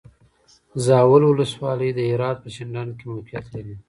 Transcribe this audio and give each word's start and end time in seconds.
زاول 0.85 1.23
ولسوالی 1.25 1.89
د 1.93 1.99
هرات 2.11 2.37
په 2.41 2.49
شینډنډ 2.55 2.91
کې 2.97 3.05
موقعیت 3.13 3.45
لري. 3.55 3.75